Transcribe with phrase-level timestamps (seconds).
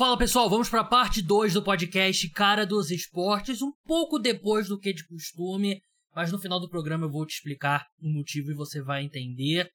[0.00, 4.66] Fala pessoal, vamos para a parte 2 do podcast Cara dos Esportes, um pouco depois
[4.66, 5.82] do que de costume,
[6.16, 9.70] mas no final do programa eu vou te explicar o motivo e você vai entender.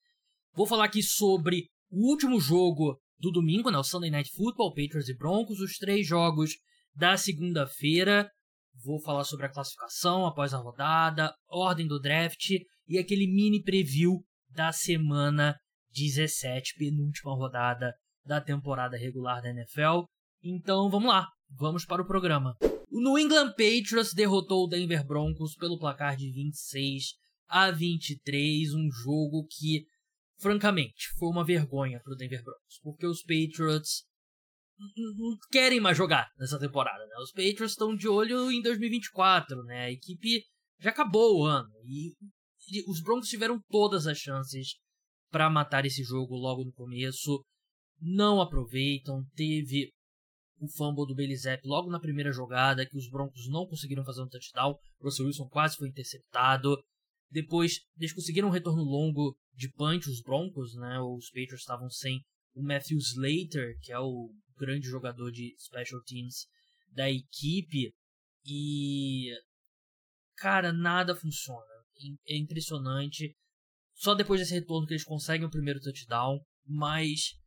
[0.55, 5.09] Vou falar aqui sobre o último jogo do domingo, né, o Sunday Night Football, Patriots
[5.09, 6.53] e Broncos, os três jogos
[6.95, 8.27] da segunda-feira.
[8.83, 12.49] Vou falar sobre a classificação após a rodada, ordem do draft
[12.87, 15.55] e aquele mini preview da semana
[15.93, 17.93] 17, penúltima rodada
[18.25, 20.14] da temporada regular da NFL.
[20.47, 22.55] Então vamos lá, vamos para o programa.
[22.91, 27.15] O New England Patriots derrotou o Denver Broncos pelo placar de 26
[27.47, 29.87] a 23, um jogo que,
[30.39, 34.03] francamente, foi uma vergonha para o Denver Broncos, porque os Patriots
[34.95, 37.03] não querem mais jogar nessa temporada.
[37.07, 37.15] Né?
[37.23, 39.85] Os Patriots estão de olho em 2024, né?
[39.85, 40.43] A equipe
[40.79, 42.13] já acabou o ano e
[42.87, 44.75] os Broncos tiveram todas as chances
[45.31, 47.43] para matar esse jogo logo no começo.
[47.99, 49.23] Não aproveitam.
[49.33, 49.94] Teve
[50.65, 54.27] o fumble do Zapp logo na primeira jogada, que os Broncos não conseguiram fazer um
[54.27, 54.77] touchdown.
[54.99, 56.77] Russell Wilson quase foi interceptado.
[57.29, 60.99] Depois, eles conseguiram um retorno longo de punch, os Broncos, né?
[60.99, 62.21] Os Patriots estavam sem
[62.53, 66.47] o Matthew Slater, que é o grande jogador de special teams
[66.91, 67.93] da equipe.
[68.45, 69.31] E.
[70.37, 71.65] Cara, nada funciona.
[72.27, 73.35] É impressionante.
[73.93, 76.39] Só depois desse retorno que eles conseguem o primeiro touchdown.
[76.65, 77.37] Mas.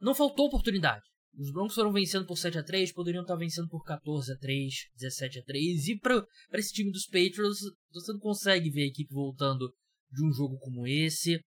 [0.00, 1.04] Não faltou oportunidade.
[1.36, 4.72] Os Broncos foram vencendo por 7 a 3 poderiam estar vencendo por 14 a 3
[4.94, 7.58] 17 a 3 E para esse time dos Patriots,
[7.92, 9.72] você não consegue ver a equipe voltando
[10.10, 11.40] de um jogo como esse.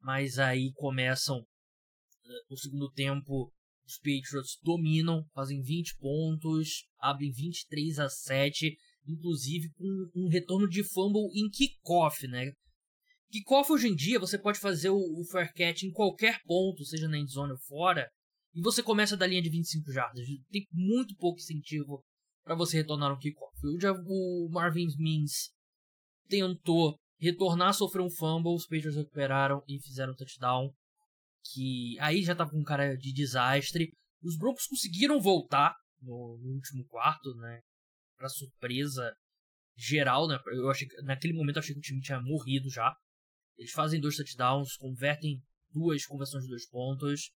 [0.00, 1.42] Mas aí começam
[2.48, 3.52] no segundo tempo,
[3.86, 10.82] os Patriots dominam, fazem 20 pontos, abrem 23 a 7, inclusive com um retorno de
[10.82, 12.52] fumble em kickoff, né?
[13.30, 17.08] Kickoff hoje em dia você pode fazer o, o fair catch em qualquer ponto, seja
[17.08, 18.08] na endzone ou fora,
[18.54, 20.26] e você começa da linha de 25 jardas.
[20.50, 22.04] Tem muito pouco incentivo
[22.44, 23.54] para você retornar um kickoff.
[24.06, 25.50] O, o Marvin Mims
[26.28, 30.72] tentou retornar, sofreu um fumble, os Patriots recuperaram e fizeram um touchdown
[31.52, 33.92] que aí já tava com um cara de desastre.
[34.22, 37.60] Os Broncos conseguiram voltar no, no último quarto, né?
[38.16, 39.14] Pra surpresa
[39.76, 40.38] geral, né?
[40.46, 42.94] Eu achei, naquele momento eu achei que o time tinha morrido já.
[43.58, 47.30] Eles fazem dois touchdowns, convertem duas conversões de dois pontos,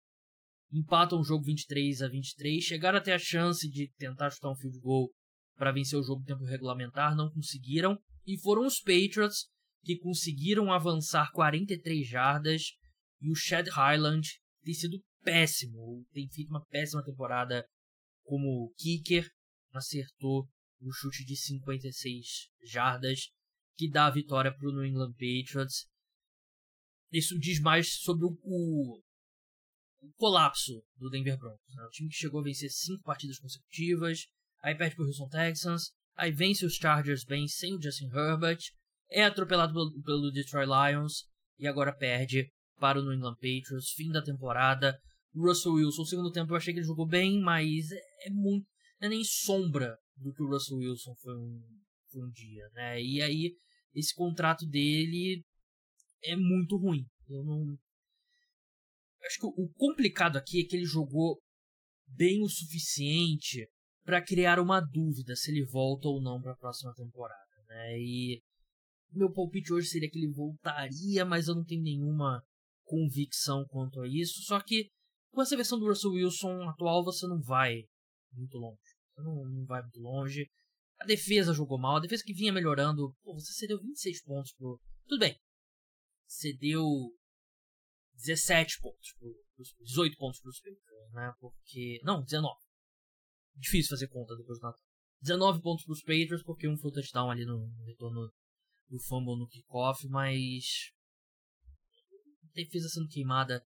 [0.73, 4.79] empatam o jogo 23 a 23, chegaram até a chance de tentar chutar um field
[4.81, 5.11] goal
[5.57, 9.47] para vencer o jogo em tempo regulamentar, não conseguiram, e foram os Patriots
[9.85, 12.73] que conseguiram avançar 43 jardas
[13.21, 14.29] e o Chad Highland
[14.63, 17.65] tem sido péssimo, tem feito uma péssima temporada
[18.25, 19.29] como kicker,
[19.73, 20.49] acertou
[20.81, 22.27] o chute de 56
[22.65, 23.31] jardas,
[23.77, 25.87] que dá a vitória para o New England Patriots.
[27.13, 29.03] Isso diz mais sobre o, o,
[30.07, 31.75] o colapso do Denver Broncos.
[31.75, 31.85] Né?
[31.85, 34.27] O time que chegou a vencer cinco partidas consecutivas,
[34.63, 38.59] aí perde para o Houston Texans, aí vence os Chargers bem sem o Justin Herbert,
[39.11, 41.25] é atropelado pelo, pelo Detroit Lions
[41.59, 44.99] e agora perde para o New England Patriots, fim da temporada.
[45.35, 48.67] Russell Wilson, no segundo tempo eu achei que ele jogou bem, mas é, é muito.
[49.01, 51.63] Não é nem sombra do que o Russell Wilson foi um,
[52.11, 53.03] foi um dia, né?
[53.03, 53.55] E aí,
[53.95, 55.45] esse contrato dele
[56.25, 57.05] é muito ruim.
[57.29, 57.77] Eu não.
[59.27, 61.41] Acho que o complicado aqui é que ele jogou
[62.07, 63.69] bem o suficiente
[64.05, 67.99] para criar uma dúvida se ele volta ou não para a próxima temporada, né?
[67.99, 68.41] E
[69.11, 72.43] meu palpite hoje seria que ele voltaria, mas eu não tenho nenhuma
[72.85, 74.43] convicção quanto a isso.
[74.43, 74.89] Só que
[75.33, 77.83] com essa versão do Russell Wilson atual você não vai
[78.33, 78.81] muito longe.
[79.15, 80.49] Você não, não vai muito longe.
[80.99, 83.15] A defesa jogou mal, a defesa que vinha melhorando.
[83.23, 84.81] Pô, você cedeu 26 pontos pro.
[85.07, 85.39] Tudo bem.
[86.27, 86.85] Cedeu
[88.17, 89.35] 17 pontos pro,
[89.81, 91.33] 18 pontos pros Patriots, né?
[91.41, 92.01] Porque.
[92.03, 92.55] Não, 19.
[93.57, 94.83] Difícil fazer conta depois do Natal.
[95.21, 98.31] 19 pontos pros Patriots, porque um foi touchdown ali no, no retorno
[98.89, 100.93] do fumble no kickoff, mas
[102.55, 103.63] defesa sendo queimada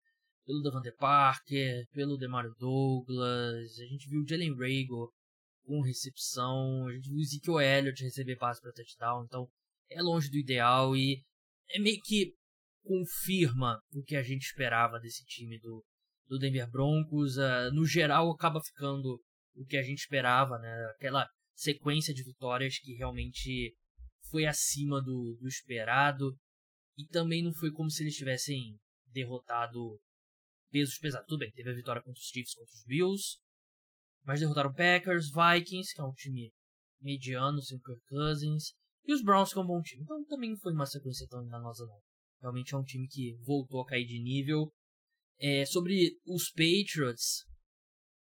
[0.45, 5.13] pelo Davante Parker, pelo Demario Douglas, a gente viu o Jalen Rago
[5.65, 9.49] com recepção, a gente viu o Ezekiel Elliott receber passe para touchdown, então
[9.91, 11.21] é longe do ideal e
[11.71, 12.33] é meio que
[12.87, 15.85] confirma o que a gente esperava desse time do,
[16.29, 17.37] do Denver Broncos.
[17.37, 19.21] Uh, no geral, acaba ficando
[19.55, 20.85] o que a gente esperava, né?
[20.95, 23.75] Aquela sequência de vitórias que realmente
[24.31, 26.37] foi acima do, do esperado.
[26.97, 28.79] E também não foi como se eles tivessem
[29.13, 29.99] derrotado
[30.71, 31.27] pesos pesados.
[31.27, 33.39] Tudo bem, teve a vitória contra os Chiefs, contra os Bills.
[34.25, 36.53] Mas derrotaram Packers, Vikings, que é um time
[37.01, 38.73] mediano, sem Kirk Cousins.
[39.05, 40.03] E os Browns, que é um bom time.
[40.03, 42.06] Então também não foi uma sequência tão enganosa, não.
[42.41, 44.73] Realmente é um time que voltou a cair de nível.
[45.39, 47.45] É, sobre os Patriots,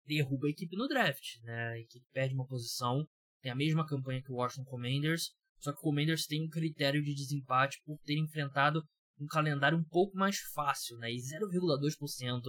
[0.06, 1.68] derruba a equipe no draft, né?
[1.68, 3.06] A equipe perde uma posição,
[3.42, 7.02] tem a mesma campanha que o Washington Commanders, só que o Commanders tem um critério
[7.02, 8.82] de desempate por ter enfrentado
[9.18, 11.10] um calendário um pouco mais fácil, né?
[11.10, 12.40] E 0,2%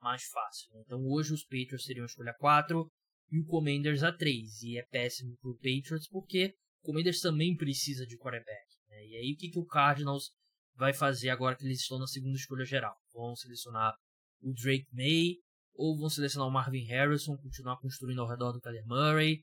[0.00, 0.70] mais fácil.
[0.80, 2.86] Então hoje os Patriots teriam a escolha 4
[3.32, 4.62] e o Commanders a 3.
[4.62, 8.66] E é péssimo pro Patriots porque o Commanders também precisa de quarterback.
[8.88, 9.06] Né?
[9.06, 10.30] E aí o que, que o Cardinals
[10.76, 12.94] vai fazer agora que eles estão na segunda escolha geral?
[13.12, 13.94] Vão selecionar
[14.42, 15.36] o Drake May
[15.74, 19.42] ou vão selecionar o Marvin Harrison, continuar construindo ao redor do Kyler Murray?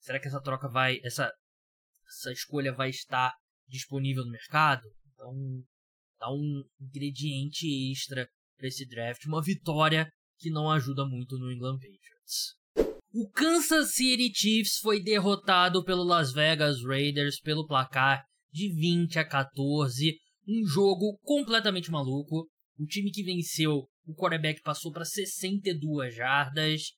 [0.00, 1.32] Será que essa troca vai, essa
[2.06, 3.34] essa escolha vai estar
[3.68, 4.82] disponível no mercado?
[5.12, 5.34] Então,
[6.18, 11.78] dá um ingrediente extra para esse draft, uma vitória que não ajuda muito no England
[11.78, 12.56] Patriots.
[13.12, 19.26] O Kansas City Chiefs foi derrotado pelo Las Vegas Raiders pelo placar de 20 a
[19.26, 20.16] 14,
[20.48, 22.48] um jogo completamente maluco.
[22.78, 26.92] O time que venceu, o quarterback passou para 62 jardas.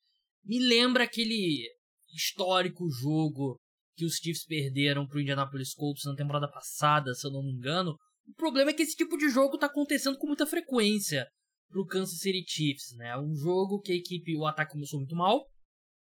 [0.44, 1.66] Me lembra aquele
[2.14, 3.58] histórico jogo
[3.96, 7.52] que os Chiefs perderam para o Indianapolis Colts na temporada passada, se eu não me
[7.52, 7.96] engano.
[8.26, 11.26] O problema é que esse tipo de jogo está acontecendo com muita frequência
[11.68, 13.18] pro Kansas City Chiefs, né?
[13.18, 15.44] Um jogo que a equipe, o ataque começou muito mal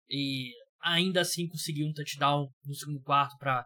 [0.10, 0.52] e
[0.82, 3.66] ainda assim conseguiu um touchdown no segundo quarto para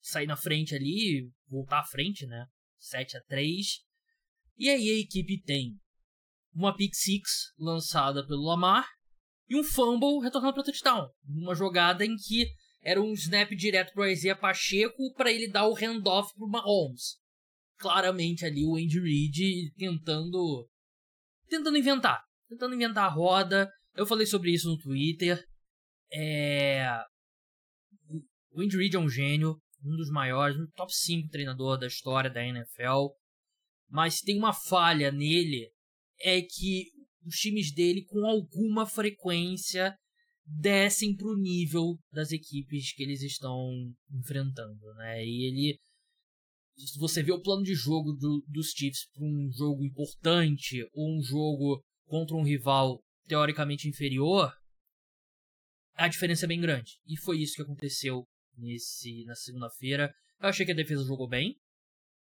[0.00, 2.46] sair na frente ali, voltar à frente, né?
[2.78, 3.66] 7 a 3.
[4.58, 5.78] E aí a equipe tem
[6.54, 8.88] uma pick six lançada pelo Lamar
[9.48, 12.48] e um fumble retornado para touchdown, uma jogada em que
[12.82, 17.18] era um snap direto para Isaiah Pacheco para ele dar o handoff para Mahomes.
[17.78, 20.68] Claramente ali o Andy Reid tentando
[21.48, 22.22] tentando inventar.
[22.48, 23.68] Tentando inventar a roda.
[23.94, 25.44] Eu falei sobre isso no Twitter.
[26.12, 26.88] É...
[28.52, 32.30] O Andy Reid é um gênio, um dos maiores, um top 5 treinador da história
[32.30, 33.08] da NFL.
[33.88, 35.70] Mas tem uma falha nele,
[36.20, 36.90] é que
[37.24, 39.96] os times dele com alguma frequência
[40.44, 45.24] descem para o nível das equipes que eles estão enfrentando, né?
[45.24, 45.80] E ele
[46.76, 51.18] se você vê o plano de jogo do, dos Chiefs para um jogo importante ou
[51.18, 54.52] um jogo contra um rival teoricamente inferior,
[55.94, 57.00] a diferença é bem grande.
[57.06, 60.12] E foi isso que aconteceu nesse na segunda-feira.
[60.40, 61.56] Eu achei que a defesa jogou bem,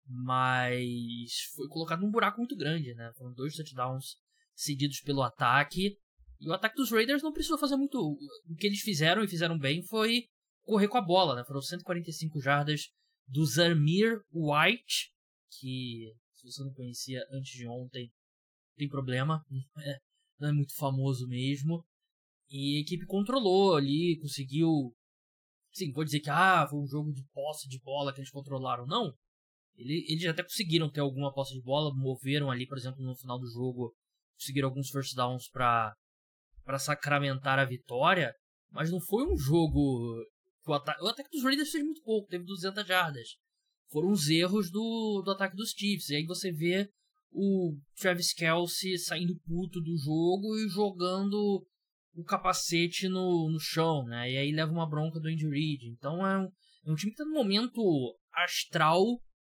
[0.06, 3.12] mas foi colocado num buraco muito grande, né?
[3.16, 4.16] Foram dois touchdowns
[4.54, 5.96] cedidos pelo ataque.
[6.40, 7.98] E o ataque dos Raiders não precisou fazer muito.
[7.98, 10.24] O que eles fizeram e fizeram bem foi
[10.62, 11.44] correr com a bola, né?
[11.44, 12.88] Foram 145 jardas
[13.26, 15.12] do Zarmir White,
[15.58, 18.10] que se você não conhecia antes de ontem,
[18.76, 19.44] tem problema,
[19.78, 19.98] é,
[20.38, 21.84] não é muito famoso mesmo.
[22.50, 24.94] E a equipe controlou ali, conseguiu.
[25.72, 28.86] Sim, vou dizer que ah, foi um jogo de posse de bola que eles controlaram.
[28.86, 29.12] Não.
[29.74, 33.38] Ele, eles até conseguiram ter alguma posse de bola, moveram ali, por exemplo, no final
[33.38, 33.94] do jogo,
[34.38, 35.94] conseguiram alguns first downs para
[36.64, 38.32] para sacramentar a vitória,
[38.70, 40.24] mas não foi um jogo
[40.66, 43.36] o, ata o ataque dos Raiders fez muito pouco, teve 200 jardas.
[43.90, 46.08] Foram os erros do, do ataque dos Chiefs.
[46.10, 46.88] E aí você vê
[47.30, 51.66] o Travis Kelsey saindo puto do jogo e jogando
[52.14, 54.30] o capacete no, no chão, né?
[54.30, 55.88] E aí leva uma bronca do Andy Reid.
[55.88, 56.52] Então é um,
[56.86, 57.80] é um time que tá num momento
[58.32, 59.04] astral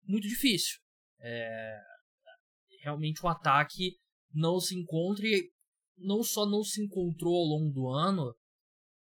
[0.03, 0.79] muito difícil.
[1.19, 1.79] É,
[2.81, 3.97] realmente o ataque
[4.33, 5.51] não se encontra e
[5.97, 8.35] não só não se encontrou ao longo do ano,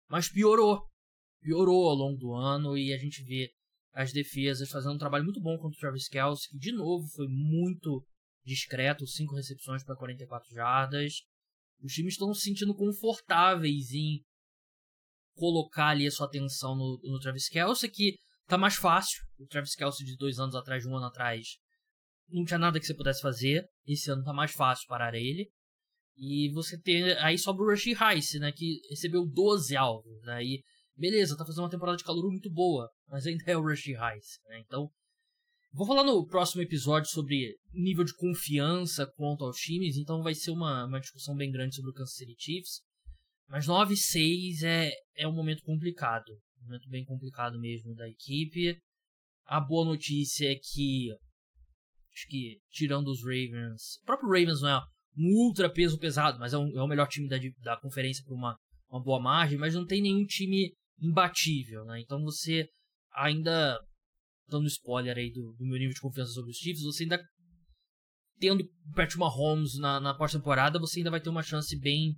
[0.08, 0.88] mas piorou
[1.40, 3.50] piorou ao longo do ano e a gente vê
[3.92, 7.26] as defesas fazendo um trabalho muito bom contra o Travis Kelce, que de novo foi
[7.28, 8.04] muito
[8.44, 11.22] discreto, 5 recepções para 44 jardas.
[11.82, 14.20] Os times estão se sentindo confortáveis em
[15.34, 18.16] colocar ali a sua atenção no, no Travis Kelce, que
[18.46, 19.22] tá mais fácil.
[19.38, 21.46] O Travis Kelce de dois anos atrás, de um ano atrás,
[22.28, 23.64] não tinha nada que você pudesse fazer.
[23.86, 25.48] Esse ano tá mais fácil parar ele.
[26.16, 27.12] E você tem.
[27.18, 28.50] Aí sobra o Rushy Rice, né?
[28.50, 30.26] Que recebeu 12 alvos.
[30.28, 30.62] Aí né,
[30.98, 34.40] beleza, tá fazendo uma temporada de calor muito boa, mas ainda é o Rush Highs,
[34.48, 34.60] né?
[34.66, 34.90] Então,
[35.72, 40.50] vou falar no próximo episódio sobre nível de confiança quanto aos times, então vai ser
[40.50, 42.82] uma, uma discussão bem grande sobre o Kansas City Chiefs.
[43.48, 48.78] Mas 9-6 é, é um momento complicado, um momento bem complicado mesmo da equipe.
[49.46, 51.10] A boa notícia é que,
[52.12, 54.80] acho que tirando os Ravens, o próprio Ravens não é
[55.16, 58.34] um ultra peso pesado, mas é, um, é o melhor time da, da conferência por
[58.34, 58.56] uma,
[58.90, 62.00] uma boa margem, mas não tem nenhum time imbatível, né?
[62.00, 62.68] Então você
[63.14, 63.80] ainda
[64.48, 67.22] dando spoiler aí do, do meu nível de confiança sobre os Chiefs, você ainda
[68.38, 68.64] tendo
[68.94, 72.14] Patrick Mahomes na, na pós-temporada, você ainda vai ter uma chance bem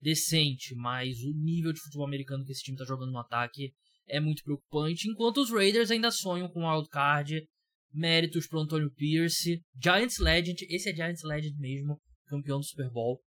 [0.00, 3.72] decente, mas o nível de futebol americano que esse time está jogando no ataque
[4.06, 7.42] é muito preocupante, enquanto os Raiders ainda sonham com wildcard,
[7.90, 13.22] méritos para Antonio Pierce, Giants Legend, esse é Giants Legend mesmo, campeão do Super Bowl,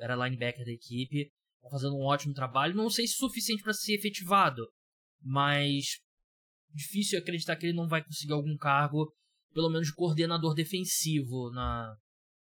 [0.00, 1.30] era linebacker da equipe,
[1.60, 2.74] tá fazendo um ótimo trabalho.
[2.74, 4.66] Não sei se suficiente para ser efetivado,
[5.20, 6.00] mas
[6.74, 9.12] difícil acreditar que ele não vai conseguir algum cargo,
[9.52, 11.96] pelo menos de coordenador defensivo na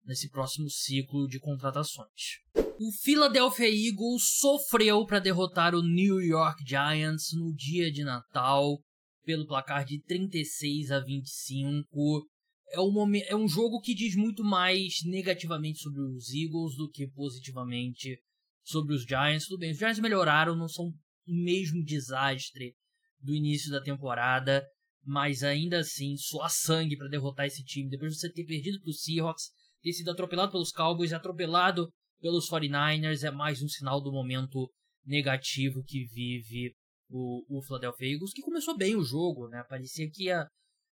[0.05, 2.39] nesse próximo ciclo de contratações.
[2.79, 8.79] O Philadelphia Eagles sofreu para derrotar o New York Giants no dia de Natal
[9.23, 12.25] pelo placar de 36 a 25.
[12.71, 16.89] É um, momento, é um jogo que diz muito mais negativamente sobre os Eagles do
[16.89, 18.17] que positivamente
[18.63, 19.45] sobre os Giants.
[19.47, 20.93] Tudo bem, os Giants melhoraram, não são o
[21.27, 22.73] mesmo desastre
[23.21, 24.65] do início da temporada,
[25.03, 27.89] mas ainda assim, só sangue para derrotar esse time.
[27.89, 29.49] Depois de você ter perdido para os Seahawks,
[29.81, 34.69] ter sido atropelado pelos Cowboys atropelado pelos 49ers, é mais um sinal do momento
[35.05, 36.73] negativo que vive
[37.09, 39.63] o, o Philadelphia Eagles, que começou bem o jogo, né?
[39.67, 40.47] Parecia que ia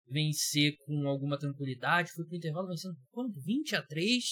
[0.09, 3.39] vencer com alguma tranquilidade, foi pro intervalo vencendo quanto?
[3.41, 4.23] 20 a 3,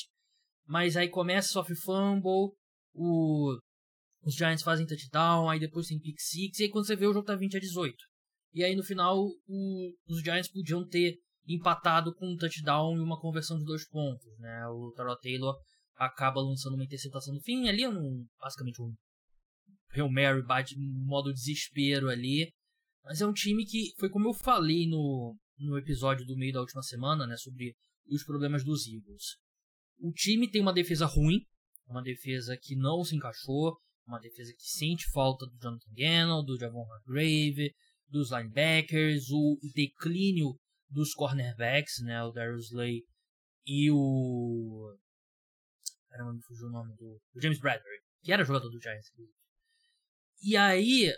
[0.66, 2.54] mas aí começa sofre fumble,
[2.94, 3.58] o,
[4.26, 7.14] os Giants fazem touchdown, aí depois tem pick six, e aí quando você vê o
[7.14, 7.96] jogo tá 20 a 18.
[8.54, 13.20] E aí no final o, os Giants podiam ter empatado com um touchdown e uma
[13.20, 14.68] conversão de dois pontos, né?
[14.68, 15.56] O Tyrod Taylor
[15.96, 18.94] acaba lançando uma interceptação no fim, ali é um, basicamente um
[19.92, 22.52] Hail Mary bate modo desespero ali,
[23.04, 26.62] mas é um time que foi como eu falei no, no episódio do meio da
[26.62, 27.76] última semana, né, sobre
[28.10, 29.38] os problemas dos Eagles.
[30.00, 31.40] O time tem uma defesa ruim,
[31.88, 36.58] uma defesa que não se encaixou, uma defesa que sente falta do Jonathan Gannon, do
[36.58, 37.74] Javon Hargrave,
[38.08, 40.56] dos linebackers, o declínio
[40.90, 43.02] dos cornerbacks, né, o Darius Slay
[43.66, 44.96] e o
[46.10, 49.12] caramba, me fugiu o nome do, do James Bradbury, que era jogador do Giants.
[50.42, 51.12] E aí,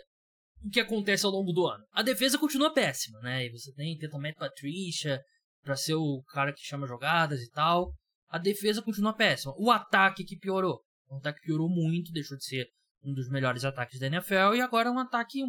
[0.64, 1.84] o que acontece ao longo do ano?
[1.92, 3.46] A defesa continua péssima, né?
[3.46, 5.22] E você tem tenta Matt Patricia
[5.62, 7.92] para ser o cara que chama jogadas e tal.
[8.28, 9.54] A defesa continua péssima.
[9.56, 10.82] O ataque que piorou.
[11.08, 12.66] O ataque piorou muito, deixou de ser
[13.02, 15.40] um dos melhores ataques da NFL e agora um ataque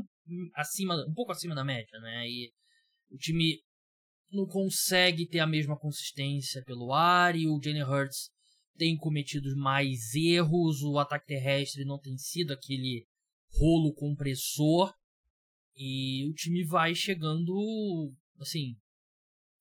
[0.55, 2.27] acima, um pouco acima da média, né?
[2.27, 2.51] E
[3.09, 3.59] o time
[4.31, 8.29] não consegue ter a mesma consistência pelo ar e o Jalen Hurts
[8.77, 13.05] tem cometido mais erros, o ataque terrestre não tem sido aquele
[13.51, 14.93] rolo compressor
[15.75, 18.77] e o time vai chegando assim,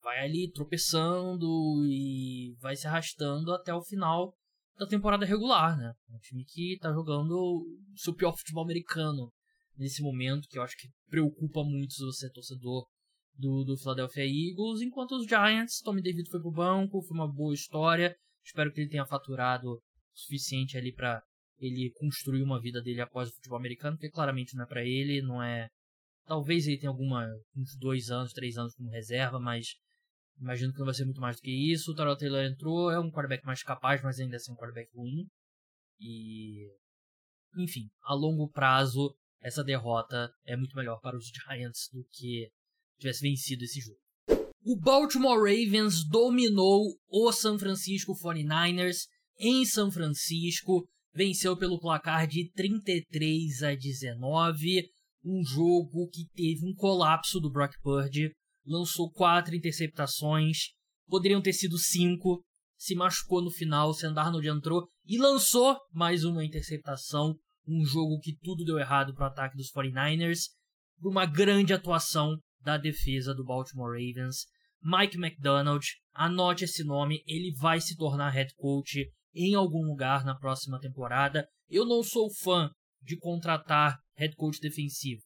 [0.03, 1.47] vai ali tropeçando
[1.87, 4.38] e vai se arrastando até o final
[4.79, 5.93] da temporada regular, né?
[6.09, 7.65] Um time que tá jogando
[7.97, 9.33] seu pior futebol americano
[9.77, 12.87] nesse momento, que eu acho que preocupa muito se você é torcedor
[13.35, 17.55] do, do Philadelphia Eagles, enquanto os Giants, Tommy David foi pro banco, foi uma boa
[17.55, 19.81] história, espero que ele tenha faturado o
[20.13, 21.23] suficiente ali para
[21.59, 25.23] ele construir uma vida dele após o futebol americano, porque claramente não é para ele,
[25.23, 25.69] não é.
[26.25, 29.69] Talvez ele tenha alguma uns dois anos, três anos como reserva, mas
[30.41, 31.93] imagino que não vai ser muito mais do que isso.
[31.93, 35.27] O Tarot Taylor entrou, é um quarterback mais capaz, mas ainda assim um quarterback ruim.
[36.01, 36.69] E
[37.57, 42.51] enfim, a longo prazo essa derrota é muito melhor para os Giants do que
[42.99, 43.99] tivesse vencido esse jogo.
[44.65, 49.07] O Baltimore Ravens dominou o San Francisco 49ers
[49.39, 54.89] em São Francisco venceu pelo placar de 33 a 19,
[55.25, 58.31] um jogo que teve um colapso do Brock Purdy,
[58.69, 60.73] lançou quatro interceptações,
[61.09, 62.45] poderiam ter sido cinco,
[62.77, 67.35] se machucou no final, Sendarnold entrou e lançou mais uma interceptação,
[67.67, 70.51] um jogo que tudo deu errado para o ataque dos 49ers,
[71.01, 74.47] por uma grande atuação da defesa do Baltimore Ravens.
[74.81, 80.37] Mike McDonald, anote esse nome, ele vai se tornar head coach em algum lugar na
[80.37, 81.49] próxima temporada.
[81.69, 82.71] Eu não sou fã
[83.03, 85.23] de contratar head coach defensivo,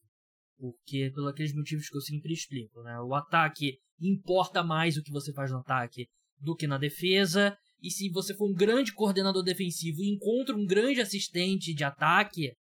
[0.63, 2.97] porque pelos aqueles motivos que eu sempre explico, né?
[3.01, 6.07] O ataque importa mais o que você faz no ataque
[6.39, 7.57] do que na defesa.
[7.81, 12.53] E se você for um grande coordenador defensivo e encontra um grande assistente de ataque,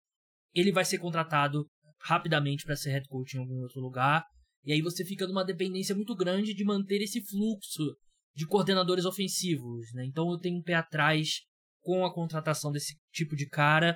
[0.52, 1.68] ele vai ser contratado
[2.00, 4.26] rapidamente para ser head coach em algum outro lugar.
[4.66, 7.96] E aí você fica numa dependência muito grande de manter esse fluxo
[8.36, 10.06] de coordenadores ofensivos, né?
[10.06, 11.42] Então eu tenho um pé atrás
[11.82, 13.96] com a contratação desse tipo de cara,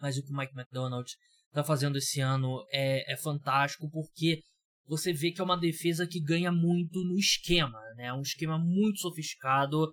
[0.00, 1.10] mas o que o Mike McDonald
[1.48, 4.42] está fazendo esse ano é, é fantástico porque
[4.86, 8.06] você vê que é uma defesa que ganha muito no esquema, né?
[8.06, 9.92] É um esquema muito sofisticado.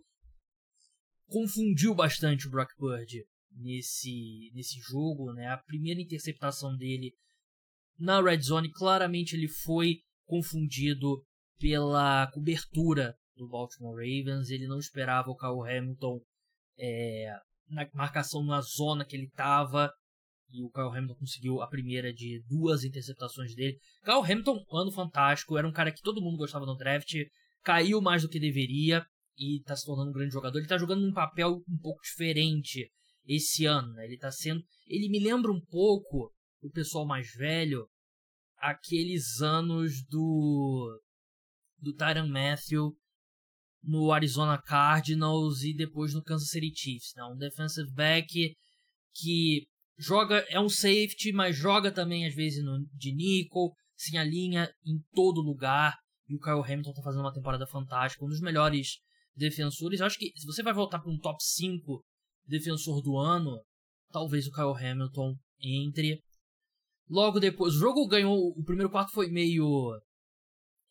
[1.27, 5.47] Confundiu bastante o Brock Purdy nesse, nesse jogo, né?
[5.47, 7.11] A primeira interceptação dele
[7.97, 11.23] na red zone, claramente ele foi confundido
[11.59, 14.49] pela cobertura do Baltimore Ravens.
[14.49, 16.21] Ele não esperava o Kyle Hamilton
[16.77, 17.33] é,
[17.69, 19.91] na marcação na zona que ele estava.
[20.51, 23.77] E o Kyle Hamilton conseguiu a primeira de duas interceptações dele.
[24.03, 27.13] Kyle Hamilton, ano fantástico, era um cara que todo mundo gostava no draft,
[27.63, 29.05] caiu mais do que deveria
[29.37, 30.57] e está se tornando um grande jogador.
[30.57, 32.89] Ele está jogando um papel um pouco diferente.
[33.27, 34.05] esse ano, né?
[34.05, 34.63] Ele tá sendo.
[34.87, 36.31] Ele me lembra um pouco,
[36.61, 37.87] o pessoal mais velho,
[38.57, 41.01] aqueles anos do.
[41.79, 42.95] do Tyron Matthew
[43.85, 47.23] no Arizona Cardinals e depois no Kansas City Chiefs, né?
[47.23, 48.55] Um defensive back
[49.13, 54.69] que joga, é um safety, mas joga também às vezes no, de nickel, se alinha
[54.85, 55.95] em todo lugar.
[56.27, 58.97] E o Kyle Hamilton tá fazendo uma temporada fantástica, um dos melhores
[59.35, 59.99] defensores.
[59.99, 62.03] Eu acho que se você vai voltar para um top 5
[62.47, 63.61] defensor do ano,
[64.11, 66.21] talvez o Kyle Hamilton entre.
[67.07, 68.35] Logo depois, o jogo ganhou.
[68.57, 69.91] O primeiro quarto foi meio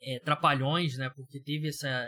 [0.00, 1.10] é, trapalhões, né?
[1.10, 2.06] Porque teve essa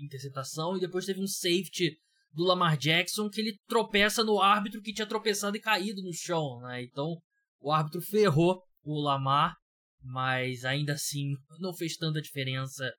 [0.00, 1.96] interceptação e depois teve um safety
[2.32, 6.60] do Lamar Jackson que ele tropeça no árbitro que tinha tropeçado e caído no chão,
[6.62, 6.82] né?
[6.82, 7.16] Então
[7.60, 9.54] o árbitro ferrou o Lamar,
[10.02, 12.92] mas ainda assim não fez tanta diferença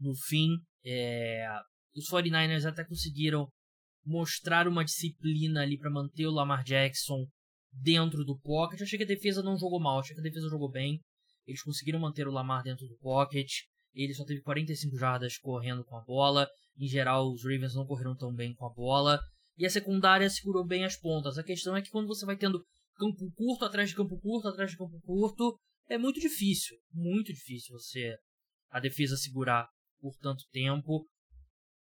[0.00, 0.56] no fim.
[0.84, 1.46] É...
[1.94, 3.48] Os 49ers até conseguiram
[4.04, 7.26] mostrar uma disciplina ali para manter o Lamar Jackson
[7.70, 8.80] dentro do pocket.
[8.80, 11.00] Achei que a defesa não jogou mal, achei que a defesa jogou bem.
[11.46, 13.50] Eles conseguiram manter o Lamar dentro do pocket.
[13.98, 16.48] Ele só teve 45 jardas correndo com a bola.
[16.78, 19.20] Em geral, os Ravens não correram tão bem com a bola.
[19.56, 21.36] E a secundária segurou bem as pontas.
[21.36, 22.64] A questão é que quando você vai tendo
[22.96, 26.76] campo curto atrás de campo curto atrás de campo curto, é muito difícil.
[26.92, 28.16] Muito difícil você
[28.70, 29.66] a defesa segurar
[30.00, 31.04] por tanto tempo.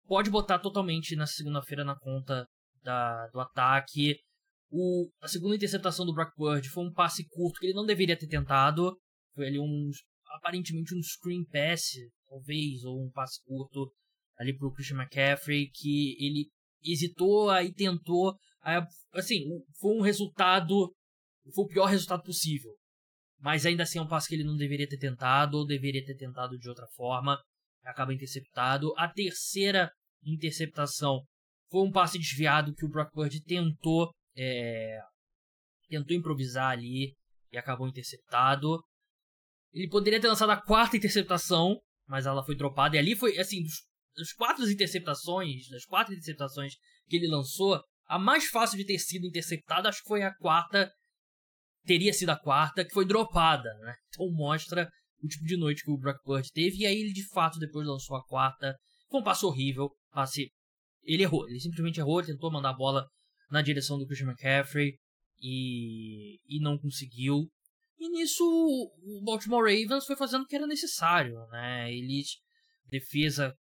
[0.07, 2.47] Pode botar totalmente na segunda-feira na conta
[2.81, 4.15] da, do ataque.
[4.71, 6.31] O, a segunda interceptação do Brock
[6.73, 8.97] foi um passe curto que ele não deveria ter tentado.
[9.35, 9.91] Foi ali um,
[10.37, 11.91] aparentemente um screen pass,
[12.27, 13.91] talvez, ou um passe curto
[14.37, 16.49] ali pro Christian McCaffrey, que ele
[16.83, 18.81] hesitou, aí tentou, aí,
[19.13, 19.43] assim,
[19.79, 20.93] foi um resultado,
[21.53, 22.71] foi o pior resultado possível.
[23.39, 26.15] Mas ainda assim é um passe que ele não deveria ter tentado, ou deveria ter
[26.15, 27.39] tentado de outra forma,
[27.83, 28.93] acaba interceptado.
[28.97, 29.91] A terceira
[30.23, 31.21] interceptação
[31.69, 34.99] foi um passe desviado que o Brock Purdy tentou, é,
[35.89, 37.13] tentou improvisar ali
[37.51, 38.81] e acabou interceptado.
[39.77, 42.95] Ele poderia ter lançado a quarta interceptação, mas ela foi dropada.
[42.95, 43.75] E ali foi, assim, dos,
[44.15, 46.73] das quatro interceptações, das quatro interceptações
[47.07, 50.91] que ele lançou, a mais fácil de ter sido interceptada, acho que foi a quarta.
[51.85, 53.93] Teria sido a quarta, que foi dropada, né?
[54.09, 54.89] Então mostra
[55.21, 56.77] o tipo de noite que o Brock Purdy teve.
[56.77, 58.75] E aí ele, de fato, depois lançou a quarta.
[59.11, 59.91] Foi um passo horrível.
[60.11, 60.49] Passe...
[61.03, 63.05] Ele errou, ele simplesmente errou, ele tentou mandar a bola
[63.51, 64.97] na direção do Christian McCaffrey
[65.39, 67.47] e, e não conseguiu.
[67.99, 71.91] E nisso o Baltimore Ravens foi fazendo o que era necessário, né?
[71.91, 72.37] Eles
[72.89, 73.53] defesa,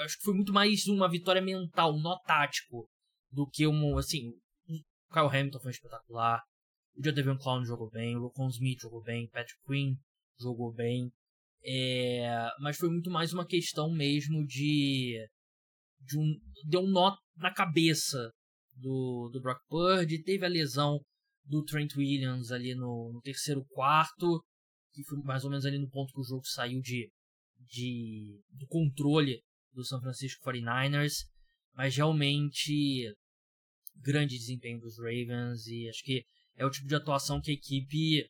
[0.00, 2.88] acho que foi muito mais uma vitória mental, nó tático,
[3.30, 4.30] do que um, assim,
[4.68, 6.42] o Kyle Hamilton foi espetacular,
[6.96, 9.94] o Jadavion Clown jogou bem, o Rocon Smith jogou bem, Patrick Quinn
[10.38, 11.10] jogou bem,
[11.64, 15.16] é, mas foi muito mais uma questão mesmo de,
[16.00, 16.34] de um,
[16.68, 18.30] deu um nó na cabeça
[18.74, 21.00] do, do Brock Purdy, teve a lesão
[21.44, 24.42] do Trent Williams ali no, no, terceiro quarto,
[24.92, 27.10] que foi mais ou menos ali no ponto que o jogo saiu de,
[27.60, 31.26] de do controle do San Francisco 49ers,
[31.74, 33.12] mas realmente
[33.96, 36.24] grande desempenho dos Ravens e acho que
[36.56, 38.28] é o tipo de atuação que a equipe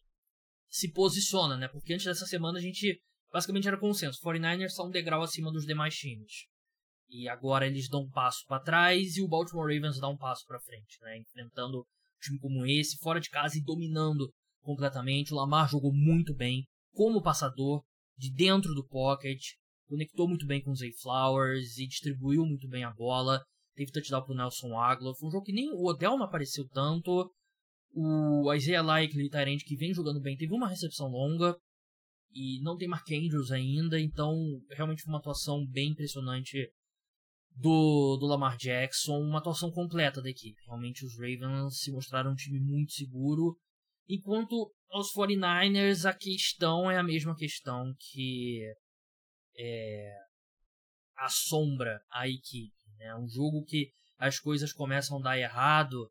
[0.68, 1.68] se posiciona, né?
[1.68, 3.00] Porque antes dessa semana a gente
[3.30, 6.46] basicamente era consenso, 49ers são um degrau acima dos demais times.
[7.08, 10.44] E agora eles dão um passo para trás e o Baltimore Ravens dá um passo
[10.46, 11.18] para frente, né?
[11.18, 11.86] Enfrentando
[12.24, 14.30] time como esse, fora de casa e dominando
[14.62, 15.32] completamente.
[15.32, 17.82] O Lamar jogou muito bem como passador,
[18.16, 19.40] de dentro do pocket,
[19.88, 23.42] conectou muito bem com o Zay Flowers e distribuiu muito bem a bola.
[23.74, 25.14] Teve touchdown pro Nelson Aguilar.
[25.16, 27.30] Foi um jogo que nem o não apareceu tanto.
[27.92, 31.56] O Isaiah Likely, Tyrant, que vem jogando bem, teve uma recepção longa.
[32.32, 34.34] E não tem Mark Andrews ainda, então
[34.70, 36.68] realmente foi uma atuação bem impressionante
[37.54, 40.60] do, do Lamar Jackson, uma atuação completa da equipe.
[40.66, 43.56] Realmente os Ravens se mostraram um time muito seguro,
[44.08, 48.60] enquanto aos 49ers a questão é a mesma questão que
[49.56, 50.16] é,
[51.16, 52.74] assombra a equipe.
[52.98, 53.14] Né?
[53.16, 56.10] Um jogo que as coisas começam a dar errado,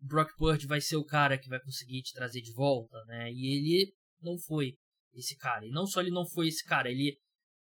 [0.00, 3.32] Brock Purdy vai ser o cara que vai conseguir te trazer de volta, né?
[3.32, 4.74] E ele não foi
[5.12, 5.66] esse cara.
[5.66, 7.18] E não só ele não foi esse cara, ele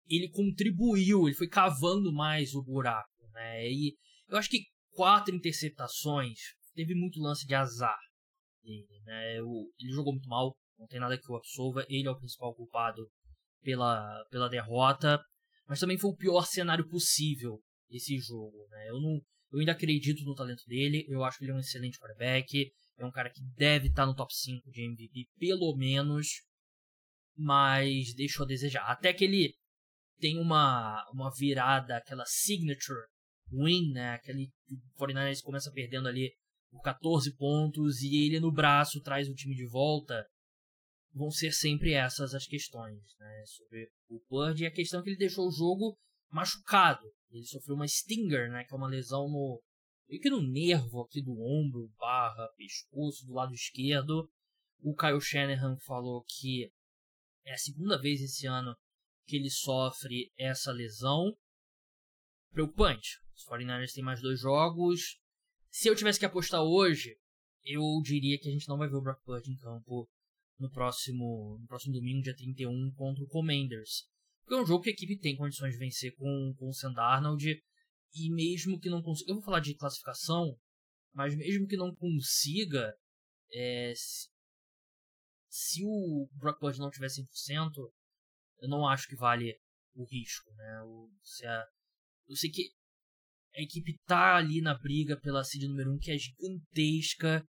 [0.07, 3.69] ele contribuiu, ele foi cavando mais o buraco, né?
[3.69, 3.95] E
[4.27, 6.39] eu acho que quatro interceptações,
[6.73, 7.99] teve muito lance de azar
[8.63, 9.37] dele, né?
[9.37, 13.01] ele jogou muito mal, não tem nada que o absolva, ele é o principal culpado
[13.61, 15.19] pela, pela derrota,
[15.67, 18.89] mas também foi o pior cenário possível esse jogo, né?
[18.89, 21.99] Eu não eu ainda acredito no talento dele, eu acho que ele é um excelente
[21.99, 26.41] quarterback, é um cara que deve estar no top 5 de MVP pelo menos,
[27.37, 28.81] mas deixou a desejar.
[28.87, 29.53] Até que ele
[30.23, 33.01] tem uma, uma virada, aquela signature
[33.51, 34.11] win, né?
[34.11, 34.49] Aquele
[34.97, 36.33] 49ers começa perdendo ali
[36.71, 40.25] por 14 pontos e ele no braço traz o time de volta,
[41.13, 43.43] vão ser sempre essas as questões, né?
[43.45, 45.97] Sobre o Purdy e a questão que ele deixou o jogo
[46.31, 47.05] machucado.
[47.29, 48.63] Ele sofreu uma stinger, né?
[48.63, 49.61] Que é uma lesão no
[50.07, 54.29] meio que no nervo aqui do ombro, barra, pescoço, do lado esquerdo.
[54.81, 56.71] O Kyle Shanahan falou que
[57.45, 58.73] é a segunda vez esse ano
[59.25, 61.35] que ele sofre essa lesão.
[62.51, 63.19] Preocupante.
[63.35, 65.19] Os 49ers têm mais dois jogos.
[65.69, 67.17] Se eu tivesse que apostar hoje,
[67.63, 70.09] eu diria que a gente não vai ver o Brock Purdy em campo
[70.59, 74.07] no próximo, no próximo domingo, dia 31, contra o Commanders.
[74.41, 76.95] Porque é um jogo que a equipe tem condições de vencer com, com o Sand
[76.97, 77.61] Arnold.
[78.15, 79.31] E mesmo que não consiga.
[79.31, 80.55] Eu vou falar de classificação,
[81.13, 82.93] mas mesmo que não consiga.
[83.51, 84.29] É, se,
[85.49, 87.71] se o Brock Purdy não tiver 100%,
[88.63, 89.53] eu não acho que vale
[89.93, 90.49] o risco.
[90.55, 90.81] Né?
[90.83, 91.65] O, se a,
[92.27, 92.71] eu sei que
[93.55, 97.45] a equipe tá ali na briga pela seed número 1, que é gigantesca.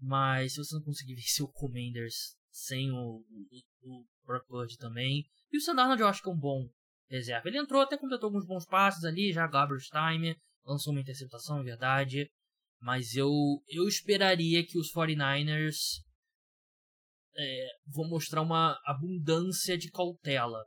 [0.00, 5.24] Mas se você não conseguir vencer o Commanders sem o, o, o Brock Purdy também.
[5.52, 6.68] E o Sandarnold eu acho que é um bom
[7.08, 7.48] reserva.
[7.48, 11.62] Ele entrou, até completou alguns bons passes ali, já garbage time, lançou uma interceptação, é
[11.62, 12.28] verdade.
[12.80, 13.30] Mas eu,
[13.68, 16.02] eu esperaria que os 49ers
[17.36, 20.64] é, vão mostrar uma abundância de cautela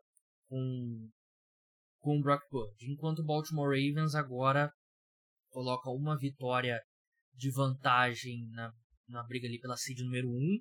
[0.48, 1.10] com,
[2.00, 2.92] com o Brock Purdy.
[2.92, 4.72] Enquanto o Baltimore Ravens agora
[5.50, 6.82] coloca uma vitória
[7.34, 8.72] de vantagem na,
[9.08, 10.60] na briga ali pela seed número 1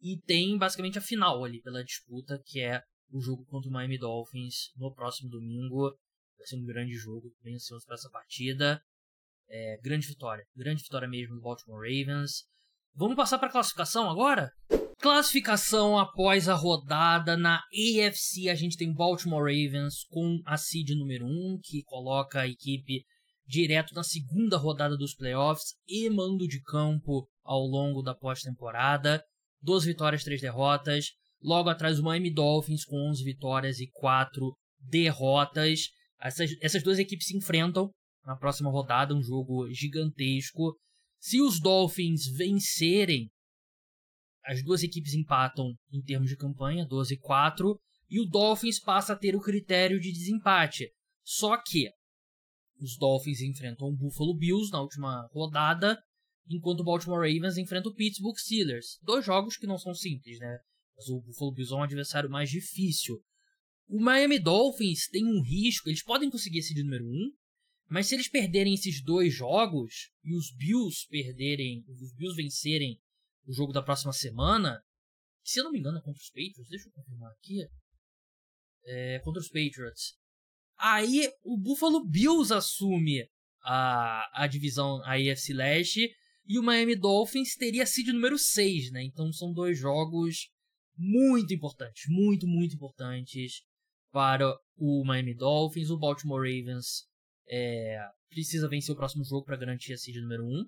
[0.00, 3.98] e tem basicamente a final ali pela disputa, que é o jogo contra o Miami
[3.98, 5.96] Dolphins no próximo domingo.
[6.36, 8.82] Vai ser um grande jogo, bem ansioso para essa partida.
[9.48, 12.44] É, grande vitória, grande vitória mesmo do Baltimore Ravens.
[12.94, 14.50] Vamos passar para a classificação agora?
[15.02, 21.26] Classificação após a rodada na AFC, a gente tem Baltimore Ravens com a seed número
[21.26, 23.02] 1, que coloca a equipe
[23.44, 29.20] direto na segunda rodada dos playoffs e mando de campo ao longo da pós-temporada.
[29.60, 31.06] Duas vitórias, três derrotas.
[31.42, 35.88] Logo atrás, o Miami Dolphins com 11 vitórias e 4 derrotas.
[36.22, 37.90] Essas, essas duas equipes se enfrentam
[38.24, 40.76] na próxima rodada, um jogo gigantesco.
[41.18, 43.28] Se os Dolphins vencerem,
[44.44, 49.12] as duas equipes empatam em termos de campanha, 12 e 4, e o Dolphins passa
[49.12, 50.90] a ter o critério de desempate.
[51.22, 51.88] Só que
[52.80, 55.96] os Dolphins enfrentam o Buffalo Bills na última rodada,
[56.50, 58.98] enquanto o Baltimore Ravens enfrenta o Pittsburgh Steelers.
[59.02, 60.58] Dois jogos que não são simples, né?
[60.96, 63.22] Mas o Buffalo Bills é um adversário mais difícil.
[63.88, 67.30] O Miami Dolphins tem um risco, eles podem conseguir esse de número 1, um,
[67.88, 72.98] mas se eles perderem esses dois jogos e os Bills perderem, os Bills vencerem
[73.46, 74.82] o jogo da próxima semana,
[75.42, 77.66] se eu não me engano é contra os Patriots, deixa eu confirmar aqui.
[78.84, 80.16] É, contra os Patriots.
[80.78, 83.28] Aí o Buffalo Bills assume
[83.62, 86.10] a, a divisão AFC Leste
[86.44, 89.04] e o Miami Dolphins teria sido número 6, né?
[89.04, 90.50] Então são dois jogos
[90.96, 93.62] muito importantes, muito, muito importantes
[94.10, 95.90] para o Miami Dolphins.
[95.90, 97.06] O Baltimore Ravens
[97.48, 100.66] é, precisa vencer o próximo jogo para garantir a seed número 1.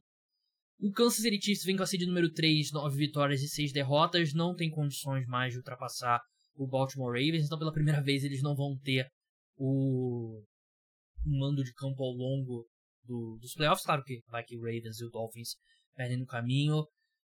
[0.78, 4.34] O Kansas City Chiefs vem com a seed número 3, 9 vitórias e 6 derrotas,
[4.34, 6.20] não tem condições mais de ultrapassar
[6.56, 9.08] o Baltimore Ravens, então pela primeira vez eles não vão ter
[9.56, 10.42] o,
[11.24, 12.66] mando de campo ao longo
[13.04, 13.84] do, dos playoffs.
[13.84, 15.56] Claro que vai que o Ravens e o Dolphins
[15.94, 16.84] perdem no caminho.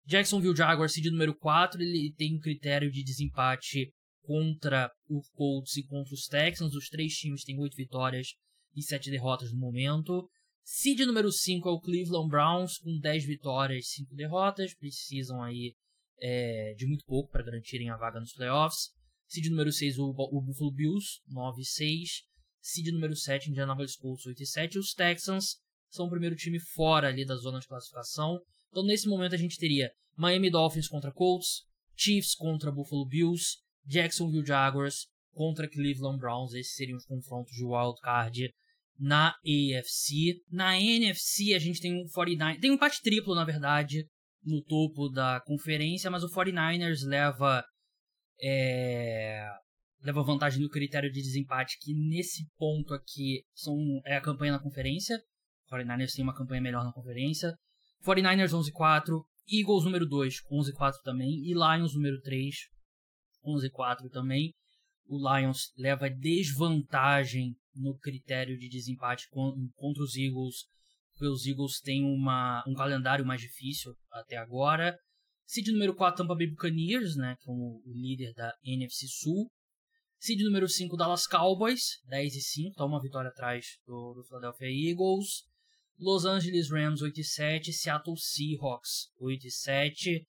[0.05, 5.85] Jacksonville Jaguars, seed número 4, ele tem um critério de desempate contra o Colts e
[5.85, 6.75] contra os Texans.
[6.75, 8.29] Os três times têm 8 vitórias
[8.75, 10.29] e 7 derrotas no momento.
[10.63, 14.75] Seed número 5 é o Cleveland Browns, com 10 vitórias e 5 derrotas.
[14.75, 15.75] Precisam aí
[16.21, 18.91] é, de muito pouco para garantirem a vaga nos playoffs.
[19.27, 22.23] Seed número 6, o, o Buffalo Bills, 9 e 6.
[22.61, 24.79] Seed número 7, Indianapolis Colts 8 e 7.
[24.79, 25.57] Os Texans
[25.91, 28.41] são o primeiro time fora ali da zona de classificação.
[28.71, 31.65] Então nesse momento a gente teria Miami Dolphins contra Colts,
[31.97, 36.53] Chiefs contra Buffalo Bills, Jacksonville Jaguars contra Cleveland Browns.
[36.53, 38.53] Esses seriam os confrontos de wild card
[39.01, 40.43] na AFC.
[40.51, 44.07] Na NFC a gente tem um 49 tem um empate triplo na verdade
[44.45, 47.65] no topo da conferência, mas o 49ers leva
[48.43, 49.47] é,
[50.03, 54.59] leva vantagem no critério de desempate, que nesse ponto aqui são, é a campanha na
[54.59, 55.21] conferência.
[55.71, 57.55] O 49ers tem uma campanha melhor na conferência.
[58.05, 62.55] 49ers 11-4, Eagles número 2, 11-4 também, e Lions número 3,
[63.45, 64.53] 11-4 também.
[65.11, 70.69] O Lions leva desvantagem no critério de desempate contra os Eagles,
[71.11, 74.97] porque os Eagles têm uma, um calendário mais difícil até agora.
[75.47, 79.51] Seed número 4, Tampa Bay Buccaneers, né, como o líder da NFC Sul.
[80.21, 84.69] Seed número 5, Dallas Cowboys, 10 e 5, tá uma vitória atrás do, do Philadelphia
[84.71, 85.43] Eagles.
[85.99, 90.29] Los Angeles Rams 8 e 7, Seattle Seahawks 8 e 7.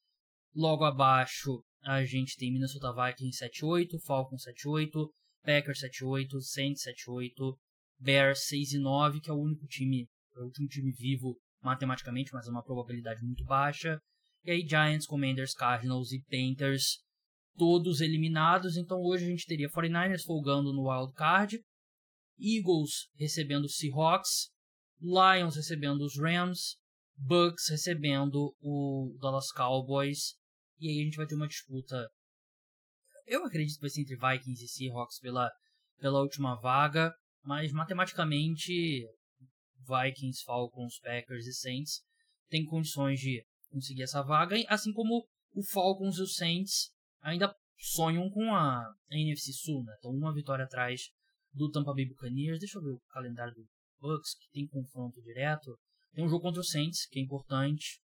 [0.56, 5.13] Logo abaixo a gente tem Minnesota Vikings 7 e 8, Falcons 7 e 8,
[5.44, 7.60] Packers 7 e 8, Saints 7 e 8,
[8.00, 12.32] Bears 6 e 9, que é o único time, é o último time vivo matematicamente,
[12.34, 14.00] mas é uma probabilidade muito baixa.
[14.44, 17.00] E aí Giants, Commanders, Cardinals e Panthers
[17.58, 18.78] todos eliminados.
[18.78, 21.60] Então hoje a gente teria 49ers folgando no wild card,
[22.39, 24.50] Eagles recebendo os Seahawks,
[25.00, 26.78] Lions recebendo os Rams,
[27.15, 30.36] Bucks recebendo o Dallas Cowboys.
[30.82, 32.10] E aí a gente vai ter uma disputa.
[33.28, 35.48] Eu acredito que vai ser entre Vikings e Seahawks pela,
[36.00, 37.13] pela última vaga,
[37.44, 39.08] mas matematicamente
[39.88, 42.02] Vikings, Falcons, Packers e Saints
[42.50, 46.89] têm condições de conseguir essa vaga, assim como o Falcons e o Saints
[47.22, 49.94] ainda sonham com a NFC Sul, né?
[50.04, 51.10] Uma vitória atrás
[51.54, 52.60] do Tampa Bay Buccaneers.
[52.60, 53.67] Deixa eu ver o calendário do
[54.00, 55.78] Bucks, que tem confronto direto.
[56.13, 58.02] Tem um jogo contra o Saints, que é importante,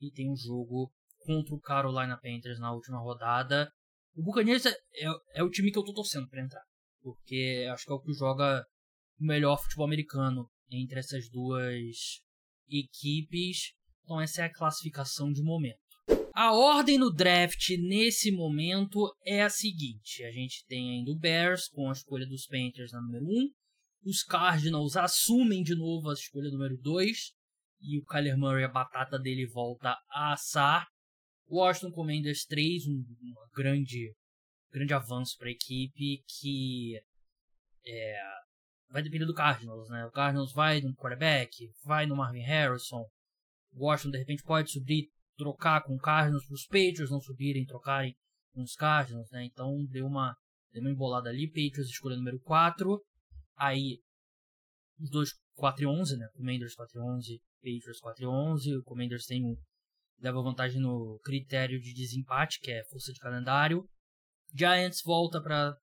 [0.00, 3.70] e tem um jogo contra o Carolina Panthers na última rodada.
[4.14, 6.62] O Buccaneers é, é, é o time que eu tô torcendo para entrar,
[7.02, 8.64] porque acho que é o que joga
[9.20, 12.20] o melhor futebol americano entre essas duas
[12.68, 13.72] equipes.
[14.04, 15.78] Então essa é a classificação de momento.
[16.34, 21.68] A ordem no draft nesse momento é a seguinte: a gente tem ainda o Bears
[21.68, 23.50] com a escolha dos Panthers na número 1,
[24.04, 27.32] os Cardinals assumem de novo a escolha número 2
[27.82, 30.86] e o Kyler Murray, a batata dele, volta a assar.
[31.50, 34.14] Washington Commanders 3, um, um grande,
[34.70, 37.00] grande avanço para a equipe que
[37.84, 38.20] é,
[38.90, 40.06] vai depender do Cardinals, né?
[40.06, 43.04] O Cardinals vai no quarterback, vai no Marvin Harrison.
[43.72, 48.14] O Washington de repente pode subir trocar com Cardinals para os Patriots não subirem, trocarem
[48.52, 49.44] com os Cardinals, né?
[49.44, 50.36] Então deu uma,
[50.72, 51.48] deu uma embolada ali.
[51.48, 53.02] Patriots escolha número 4.
[53.56, 54.00] Aí
[54.98, 56.28] os dois 4 e 11, né?
[56.34, 58.76] Commanders 4 e 11, Patriots 4 e 11.
[58.76, 59.56] O Commanders tem um,
[60.20, 63.84] leva vantagem no critério de desempate, que é força de calendário.
[64.54, 65.74] Giants volta para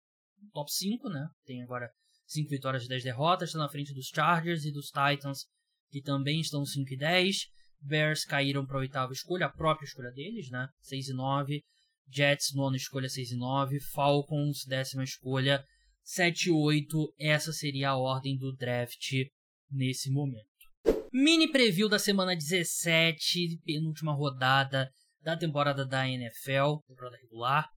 [0.54, 1.28] top 5, né?
[1.46, 1.90] Tem agora
[2.28, 5.46] 5 vitórias e 10 derrotas, está na frente dos Chargers e dos Titans,
[5.90, 7.38] que também estão 5 e 10.
[7.80, 10.68] Bears caíram para a oitava escolha, a própria escolha deles, né?
[10.82, 11.64] 6 e 9.
[12.10, 13.80] Jets, nona escolha, 6 e 9.
[13.80, 15.64] Falcons, décima escolha,
[16.04, 17.14] 7 e 8.
[17.20, 19.12] Essa seria a ordem do draft
[19.70, 20.57] nesse momento.
[21.20, 24.88] Mini preview da semana 17, penúltima rodada
[25.20, 27.68] da temporada da NFL, temporada regular.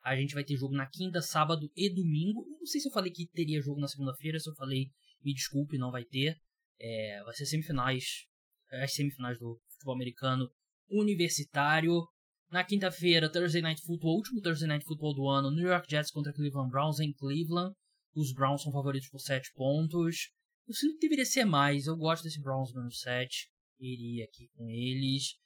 [0.00, 2.46] A gente vai ter jogo na quinta, sábado e domingo.
[2.56, 4.92] Não sei se eu falei que teria jogo na segunda-feira, se eu falei,
[5.24, 6.36] me desculpe, não vai ter.
[6.80, 8.28] É, vai ser semifinais
[8.70, 10.48] as semifinais do futebol americano
[10.88, 12.00] universitário.
[12.48, 16.32] Na quinta-feira, Thursday Night Football, último Thursday Night Football do ano, New York Jets contra
[16.32, 17.74] Cleveland Browns em Cleveland.
[18.14, 20.30] Os Browns são favoritos por 7 pontos.
[20.66, 23.50] Eu sinto que deveria ser mais, eu gosto desse Browns menos 7.
[23.78, 25.36] Iria aqui com eles.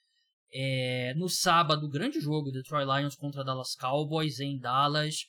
[0.53, 5.27] É, no sábado, grande jogo, Detroit Lions contra Dallas Cowboys em Dallas.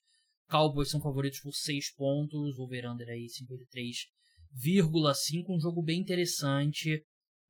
[0.47, 7.03] Cowboys são favoritos por 6 pontos, over-under aí 53,5, um jogo bem interessante.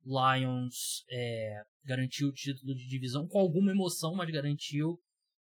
[0.04, 4.98] Lions é, garantiu o título de divisão com alguma emoção, mas garantiu.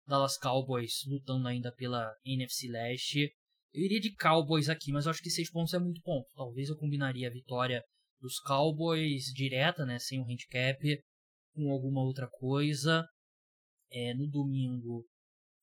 [0.06, 3.34] Dallas Cowboys lutando ainda pela NFC Leste.
[3.74, 6.30] Eu iria de Cowboys aqui, mas eu acho que 6 pontos é muito ponto.
[6.36, 7.84] Talvez eu combinaria a vitória
[8.22, 10.80] dos Cowboys direta, né, sem o handicap,
[11.54, 13.06] com alguma outra coisa.
[13.92, 15.06] É, no domingo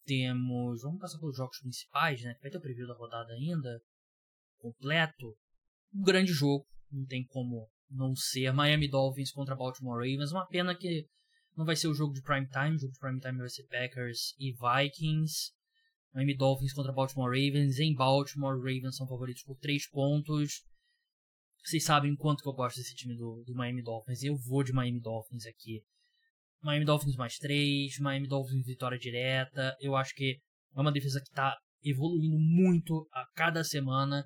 [0.05, 0.83] temos.
[0.83, 2.35] Vamos passar pelos jogos principais, né?
[2.43, 3.81] Vai ter o preview da rodada ainda.
[4.59, 5.37] Completo.
[5.95, 6.67] Um grande jogo.
[6.91, 10.33] Não tem como não ser Miami Dolphins contra Baltimore Ravens.
[10.33, 11.07] Uma pena que
[11.57, 12.77] não vai ser o jogo de prime time.
[12.77, 15.53] O jogo de prime time vai ser Packers e Vikings.
[16.15, 17.79] Miami Dolphins contra Baltimore Ravens.
[17.79, 20.63] Em Baltimore, Ravens são favoritos por 3 pontos.
[21.65, 24.23] Vocês sabem quanto que eu gosto desse time do, do Miami Dolphins.
[24.23, 25.83] Eu vou de Miami Dolphins aqui.
[26.63, 29.77] Miami Dolphins mais 3, Miami Dolphins vitória direta.
[29.81, 30.39] Eu acho que
[30.75, 34.25] é uma defesa que está evoluindo muito a cada semana.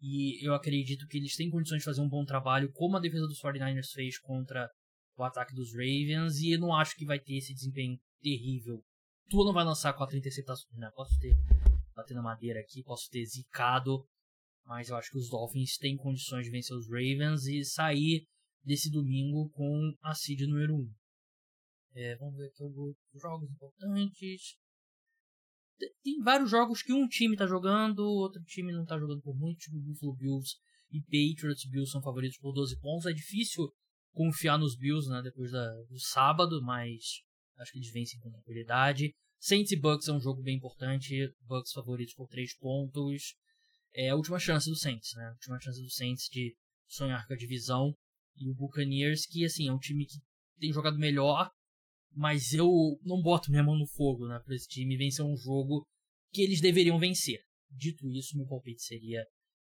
[0.00, 3.26] E eu acredito que eles têm condições de fazer um bom trabalho, como a defesa
[3.26, 4.68] dos 49ers fez contra
[5.16, 6.38] o ataque dos Ravens.
[6.38, 8.82] E eu não acho que vai ter esse desempenho terrível.
[9.28, 10.90] Tu não vai lançar quatro interceptações, né?
[10.94, 11.34] Posso ter
[11.94, 14.06] batendo madeira aqui, posso ter zicado.
[14.64, 18.26] Mas eu acho que os Dolphins têm condições de vencer os Ravens e sair
[18.62, 20.92] desse domingo com a seed número 1.
[21.96, 24.56] É, vamos ver aqui os jogos importantes
[26.02, 29.58] tem vários jogos que um time tá jogando, outro time não tá jogando por muito,
[29.58, 30.56] tipo Buffalo Bills
[30.90, 31.68] e Patriots.
[31.68, 33.06] Bills são favoritos por 12 pontos.
[33.06, 33.72] É difícil
[34.12, 37.22] confiar nos Bills, né, depois da, do sábado, mas
[37.58, 39.12] acho que eles vencem com tranquilidade.
[39.38, 43.34] Saints e Bucks é um jogo bem importante, Bucks favoritos por 3 pontos.
[43.94, 45.26] É a última chance do Saints, né?
[45.26, 46.56] A última chance do Saints de
[46.88, 47.94] sonhar com a divisão.
[48.36, 50.18] E o Buccaneers, que assim, é um time que
[50.58, 51.50] tem jogado melhor,
[52.12, 52.68] mas eu
[53.02, 55.86] não boto minha mão no fogo, né, pra esse time vencer um jogo
[56.32, 57.40] que eles deveriam vencer.
[57.70, 59.24] Dito isso, meu palpite seria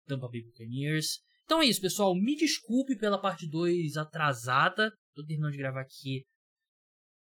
[0.07, 1.21] Tampa Bay Buccaneers.
[1.45, 2.15] Então é isso, pessoal.
[2.15, 4.93] Me desculpe pela parte 2 atrasada.
[5.15, 6.25] Tô terminando de gravar aqui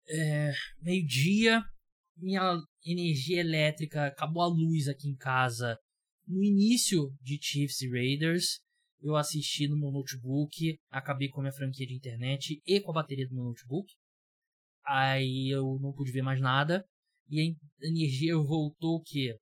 [0.08, 1.64] é, meio-dia.
[2.16, 5.78] Minha energia elétrica acabou a luz aqui em casa
[6.28, 8.62] no início de Chiefs e Raiders.
[9.02, 12.96] Eu assisti no meu notebook, acabei com a minha franquia de internet e com a
[12.96, 13.92] bateria do meu notebook.
[14.86, 16.86] Aí eu não pude ver mais nada.
[17.30, 19.38] E a energia voltou o quê?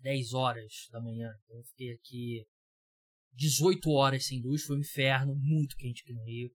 [0.00, 1.30] 10 horas da manhã.
[1.44, 2.46] Então eu fiquei aqui
[3.34, 4.62] 18 horas sem luz.
[4.62, 6.50] Foi um inferno, muito quente aqui no Rio.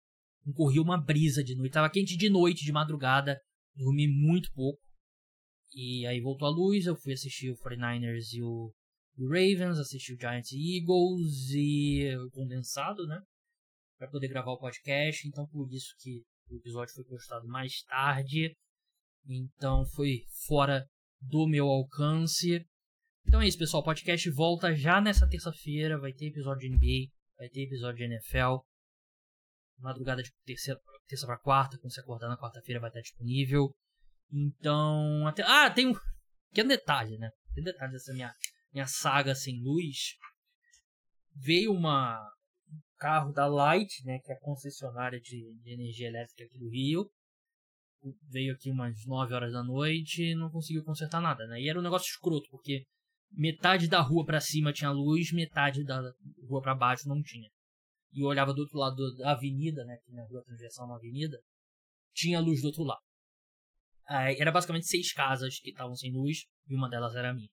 [0.53, 1.73] Corri uma brisa de noite.
[1.73, 3.41] Tava quente de noite, de madrugada.
[3.75, 4.81] Dormi muito pouco.
[5.75, 6.87] E aí voltou a luz.
[6.87, 8.73] Eu fui assistir o 49ers e o,
[9.19, 9.79] o Ravens.
[9.79, 11.51] Assisti o Giants e Eagles.
[11.51, 13.21] E o condensado, né?
[13.99, 15.27] Pra poder gravar o podcast.
[15.27, 18.55] Então por isso que o episódio foi postado mais tarde.
[19.29, 20.87] Então foi fora
[21.21, 22.65] do meu alcance.
[23.27, 23.83] Então é isso, pessoal.
[23.83, 25.99] O podcast volta já nessa terça-feira.
[25.99, 28.63] Vai ter episódio de NBA, vai ter episódio de NFL.
[29.79, 33.75] Madrugada de terça, terça para quarta, quando você acordar na quarta-feira vai estar disponível.
[34.33, 35.95] Então, até ah, tem um
[36.49, 37.31] pequeno detalhe, né?
[37.55, 38.33] Tem um detalhe dessa minha
[38.73, 40.17] minha saga sem luz.
[41.35, 42.21] Veio uma
[42.69, 46.69] um carro da Light, né, que é a concessionária de, de energia elétrica aqui do
[46.69, 47.09] Rio
[48.29, 51.61] veio aqui umas 9 horas da noite e não conseguiu consertar nada, né?
[51.61, 52.85] E era um negócio escroto, porque
[53.31, 56.01] metade da rua para cima tinha luz, metade da
[56.49, 57.49] rua para baixo não tinha.
[58.17, 61.39] E olhava do outro lado da avenida, né, que na rua transversal na avenida,
[62.15, 63.03] tinha luz do outro lado.
[64.09, 67.51] Aí, era basicamente seis casas que estavam sem luz e uma delas era a minha.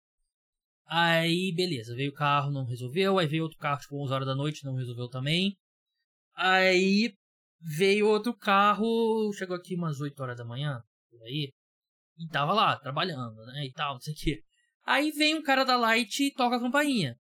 [0.86, 3.19] Aí, beleza, veio o carro, não resolveu.
[3.19, 5.58] Aí veio outro carro, tipo, 11 horas da noite, não resolveu também.
[6.34, 7.13] Aí
[7.60, 11.52] veio outro carro, chegou aqui umas 8 horas da manhã, por aí.
[12.17, 14.43] E tava lá, trabalhando, né, e tal, não sei o que.
[14.86, 17.17] Aí vem um cara da Light e toca a campainha.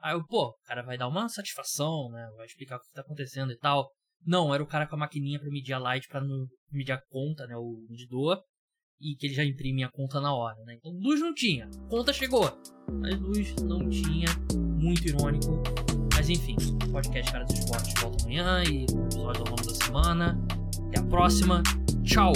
[0.00, 2.28] Aí eu, pô, o cara vai dar uma satisfação, né?
[2.36, 3.90] Vai explicar o que tá acontecendo e tal.
[4.24, 6.22] Não, era o cara com a maquininha para medir a light, para
[6.70, 7.56] medir a conta, né?
[7.56, 8.40] O medidor.
[9.00, 10.74] E que ele já imprime a conta na hora, né?
[10.74, 12.50] Então luz não tinha, conta chegou.
[12.90, 15.62] Mas luz não tinha, muito irônico.
[16.14, 16.56] Mas enfim,
[16.90, 20.46] podcast Cara dos Esportes volta amanhã e com episódio ao longo da semana.
[20.88, 21.62] Até a próxima,
[22.02, 22.32] tchau!